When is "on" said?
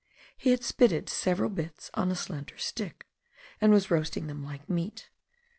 1.93-2.09